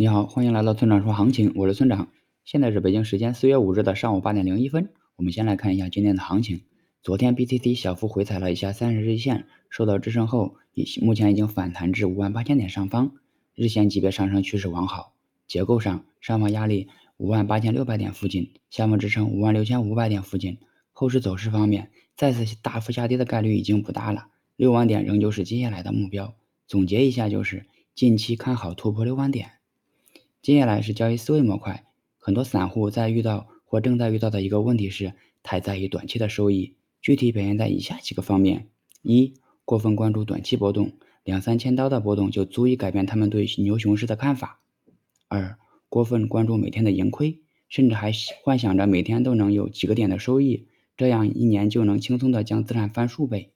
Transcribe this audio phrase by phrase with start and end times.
[0.00, 2.08] 你好，欢迎来到村长说行情，我是村长。
[2.42, 4.88] 现在是北京时间四月五日的上午八点零一分。
[5.16, 6.62] 我们先来看一下今天的行情。
[7.02, 13.12] 昨天 BTC 小幅回踩了一下三十日线，受到支撑后，已目前已经反弹至五万八千点上方，
[13.54, 15.12] 日线级别上升趋势完好。
[15.46, 16.88] 结构上，上方压力
[17.18, 20.56] 五万八千六百点附近，下方支撑五万六千五百点附近。
[20.92, 26.32] 后市走势方面，再次大幅下跌的概率已经不大了，六万点仍旧是接下来的目标。
[26.66, 29.59] 总结一下就是，近期看好突破六万点。
[30.42, 31.84] 接下来是交易思维模块，
[32.18, 38.68] 很多散户在遇到或正在遇到的一个问题是，太在意短期的收益，具体表现在以下几个方面：
[39.02, 39.34] 一、
[39.66, 40.92] 过分关注短期波动，
[41.24, 44.60] 两三千刀的波动就足以改变他们对牛熊市的看法；
[45.28, 45.58] 二、
[45.90, 48.10] 过分关注每天的盈亏，甚至还
[48.42, 50.66] 幻想着每天都能有几个点的收益，
[50.96, 53.50] 这样一年就能轻松的将资产翻数倍；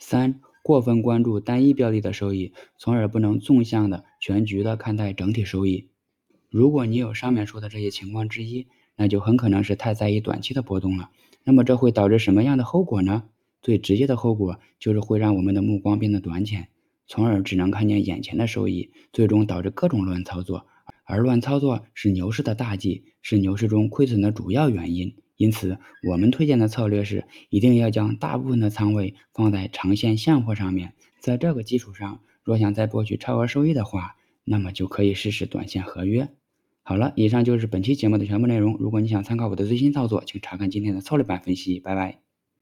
[0.00, 5.88] 三、过分关注单一标的的收益，从而不能纵向的全局的看待整体收益。
[6.50, 11.10] 如果你有上面说的这些情况之一，那就很可能是太在意短期的波动了。
[11.44, 13.24] 那么这会导致什么样的后果呢？
[13.60, 16.68] 最直接的后果就是会让我们的目光变得短浅，
[17.06, 20.66] 从而只能看见眼前的收益，最终导致各种乱操作。
[21.04, 25.16] 而乱操作是牛市的大忌，是牛市中亏损的主要原因。
[25.38, 30.92] 因此，我们推荐的策略是，一定要将大部分的仓位放在长线现货上面。
[31.18, 36.28] 在这个基础上，若想再博取超额收益的话，那么就可以试试短线合约。
[36.82, 38.76] 好了，以上就是本期节目的全部内容。
[38.78, 41.80] 如果你想参考我的最新操作，请查看今天的策略版分析。
[41.80, 42.27] 拜拜。